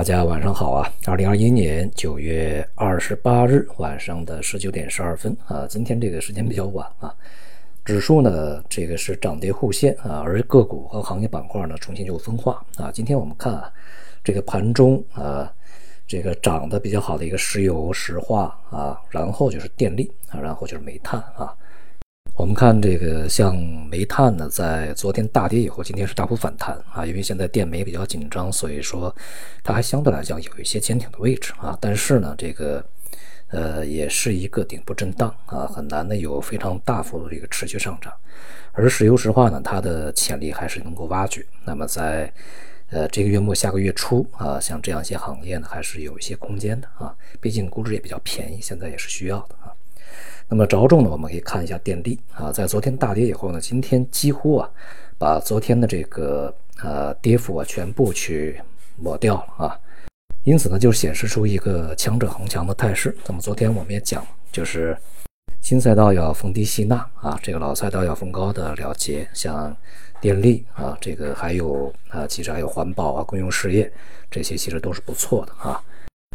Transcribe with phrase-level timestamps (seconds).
[0.00, 0.90] 大家晚上好啊！
[1.04, 7.14] 二零二一年九月二十八日晚上的十九点十二分啊，今天这个时间比较晚啊。
[7.84, 12.90] 指数呢，这个是涨跌互现啊，而个股和行业板块呢，重新就分化啊。
[12.90, 13.70] 今天我们看啊，
[14.24, 15.52] 这个盘中啊，
[16.06, 21.54] 这个涨得比较好的一个石油石化啊，然后就是电力啊，然后就是煤炭啊。
[22.40, 23.54] 我们看这个像
[23.90, 29.14] 煤炭呢，在昨天大跌以后，今天是大幅反弹啊，因为现在电煤比较紧张，所以说
[29.62, 31.76] 它还相对来讲有一些坚挺的位置啊。
[31.82, 32.82] 但是呢，这个
[33.48, 38.10] 呃也是一个顶部震荡啊，很难的有非常大幅度的一个持续上涨。
[38.72, 41.44] 而石油石化呢，它的潜力还是能够挖掘。
[41.66, 42.32] 那么在
[42.88, 49.76] 呃这个月末下个月初啊，像这样一些行业呢，还是有一些空间的啊，毕竟估值也比较便宜，现在也是需要的啊。
[50.50, 54.68] 那么着重呢，我们可以看一下电力啊，在昨天大跌以后呢，今天几乎啊
[55.16, 58.60] 把昨天的这个呃跌幅啊全部去
[58.96, 59.78] 抹掉了啊，
[60.42, 63.16] 因此呢就显示出一个强者恒强的态势。
[63.28, 64.98] 那么昨天我们也讲，就是
[65.60, 69.74] 新赛道要逢低吸纳啊，这个老赛道要逢高的了结，像
[70.20, 73.90] 电力啊，这个还有啊，其实还有环保啊、公用事业
[74.28, 75.80] 这些，其实都是不错的啊。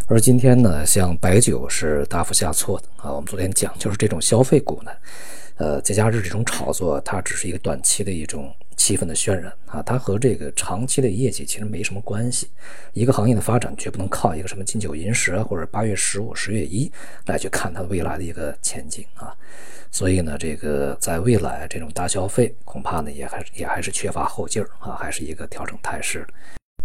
[0.08, 3.12] 而今天呢，像白酒是大幅下挫的啊。
[3.12, 4.92] 我们昨天讲，就是这种消费股呢，
[5.58, 12.52] 呃，节假日这种炒作，它只是一个短期的一种气氛的渲染啊，它和这个长期的业绩其实没什么关系。
[12.94, 16.92] 一个行业的发展绝不能靠一个什么金九银十啊，或者八月十五、十月一
[17.26, 19.36] 来去看它未来的一个前景啊。
[19.90, 26.28] 所以呢，这个在未来这种大消费恐怕呢也还也还是缺乏后劲儿啊，还是一个调整态势。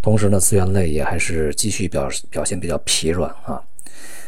[0.03, 3.63] 同时呢，资源类也还是继续表表现比较疲软啊，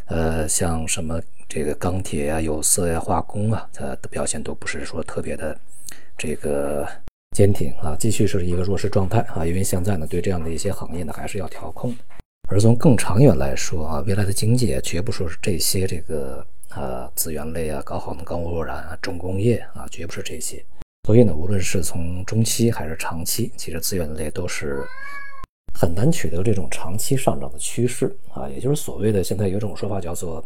[0.04, 5.58] 呃，像什么这个钢铁啊、有色呀、化工啊，它的表现都不是说特别的
[6.18, 6.86] 这个
[7.34, 9.46] 坚挺啊，继续是一个弱势状态啊。
[9.46, 11.96] 因为现在呢，对这样的一些行业呢，还是要调控。
[12.50, 20.62] 而从更长远来说啊，未来的经济绝不说是这些这个呃资源类啊、高耗能、高污染啊、重工业啊，绝不是这些。
[21.06, 24.84] 所以呢，无论是从中期还是长期，其实资源类都是。
[25.74, 30.44] 很难取得这种长期上涨的趋势啊，也就是所谓的现在有一种说法叫做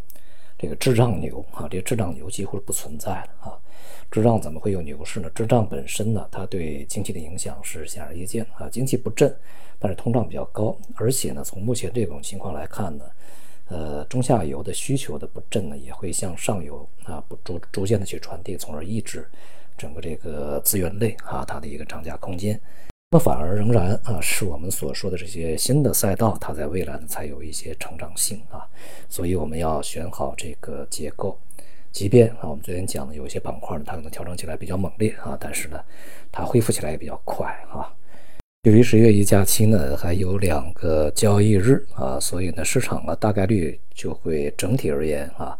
[0.56, 3.58] 这个滞胀牛啊，这个滞胀牛几乎是不存在的啊。
[4.10, 5.28] 滞胀怎么会有牛市呢？
[5.34, 9.36] 滞胀本身呢，它对经济的影响是显而易见啊，经济不振，
[9.80, 13.04] 但是通胀比较高，而且呢，从目前这种情况来看呢，
[13.68, 19.28] 呃，中下游的需求的不振呢，也会向上游啊不逐逐渐的去传递，从而抑制
[19.76, 22.58] 整个这个资源类啊它的一个涨价空间。
[23.08, 28.66] 那反而仍然啊，是我们所说的这些新的赛道，它在未来呢才有一些成长性啊，
[29.08, 31.38] 所以我们要选好这个结构。
[31.92, 35.80] 即便啊，我们昨天讲的有一些板块呢，它可能调整起来比较猛烈啊，但是呢，
[36.32, 37.94] 它恢复起来也比较快啊。
[38.64, 45.56] 距离十月一假期呢还有两个交易日啊，所以呢，市场呢大概率就会整体而言啊，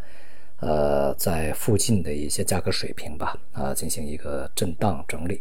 [0.59, 5.41] 呃，在附近的一些价格水平吧啊，进行一个震荡整理。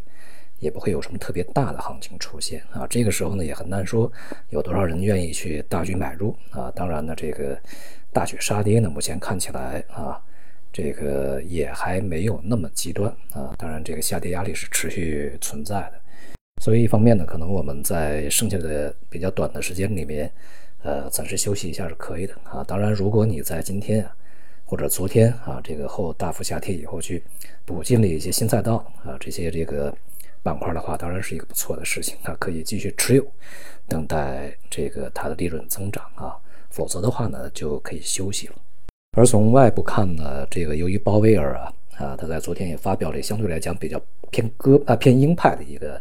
[0.66, 4.12] 也不会有什么特别大的行情出现啊，这个时候呢也很难说
[4.50, 6.72] 有多少人愿意去大举买入啊。
[6.76, 7.56] 当然呢，这个
[8.12, 10.20] 大举杀跌呢，目前看起来啊，
[10.74, 13.54] 这个也还没有那么极端啊。
[13.60, 16.02] 当然，这个下跌压力是持续存在的。
[16.64, 20.32] 所以一方面呢，可能我们在剩下的比较短的时间里面，
[20.82, 22.64] 呃，暂时休息一下是可以的啊。
[22.64, 24.12] 当然，如果你在今天啊
[24.66, 27.22] 或者昨天啊这个后大幅下跌以后去
[27.66, 29.96] 补进了一些新赛道啊，这些这个。
[30.46, 33.26] 板块的话，当然是一个不错的事情，它可以继续持有，
[33.88, 36.38] 等待这个它的利润增长啊。
[36.70, 38.54] 否则的话呢，就可以休息了。
[39.18, 46.00] 而从外部看呢，这个由于鲍威尔啊啊，他在昨天也发表了相对来讲比较偏鸽啊偏鹰派的一个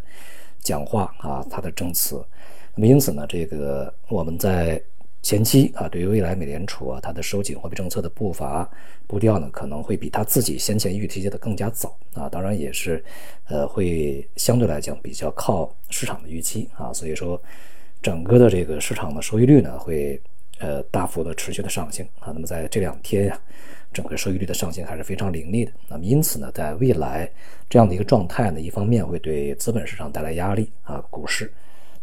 [0.60, 2.22] 讲话啊，他的证词。
[2.75, 4.78] 那么因此呢，这个我们在。
[5.24, 8.70] 前期啊，对于未来美联储啊，它的收紧货币政策的步伐
[9.06, 12.28] 步调呢，可能会比他自己先前预期的更加早啊。
[12.28, 13.02] 当然也是，
[13.46, 16.92] 呃，会相对来讲比较靠市场的预期啊。
[16.92, 17.40] 所以说，
[18.02, 20.20] 整个的这个市场的收益率呢，会
[20.59, 22.30] 呃大幅的持续的上行啊。
[22.34, 23.41] 那么在这两天呀，
[23.94, 25.72] 整个收益率的上行还是非常凌厉的。
[25.88, 27.27] 那么因此呢，在未来
[27.70, 31.50] 这样的一个状态呢，一方面会对资本市场带来压力啊，股市。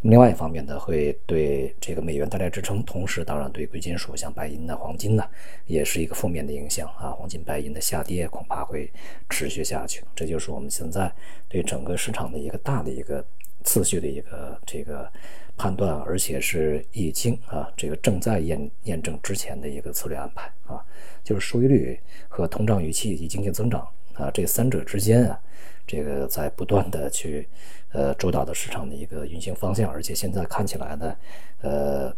[0.01, 5.23] 另外一方面呢，会对这个美元带来支撑，同时当然对贵金属像白银呢、黄金呢，
[5.67, 7.11] 也是一个负面的影响啊。
[7.11, 8.91] 黄金、白银的下跌恐怕会
[9.29, 11.11] 持续下去，这就是我们现在
[11.47, 13.23] 对整个市场的一个大的一个
[13.63, 15.11] 次序的一个这个
[15.57, 20.83] 判断，而且是已经啊这个正在验验证之前的一个策略安排啊，
[21.23, 25.39] 就是收益率和通胀预期以及经济增长啊这三者之间啊。
[25.87, 27.45] 这个在不断的去，
[27.91, 31.15] 呃，主导的市场的一个运行方向，而且现在看起来呢，
[31.61, 32.15] 呃，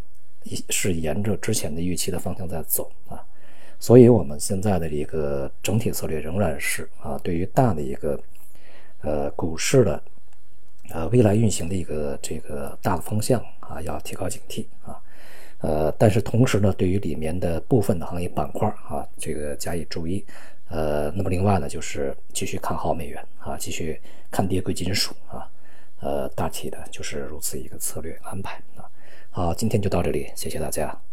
[0.70, 3.24] 是沿着之前的预期的方向在走啊，
[3.80, 8.20] 所以我们现在的一个整体策略仍然是啊，对于大的一个
[9.02, 10.04] 呃股市的
[10.90, 15.00] 呃未来运行的一个这个大的方向啊，要提高警惕啊，
[15.60, 20.26] 呃，但是同时呢，对于里面的部分的行业板块啊，这个加以注意。
[20.70, 24.02] 呃，那么另外呢，就是继续看好美元啊，继续
[24.32, 25.48] 看跌贵金属啊，
[26.00, 28.90] 呃，大体的就是如此一个策略安排啊。
[29.30, 31.04] 好，今天就到这里，谢谢大家。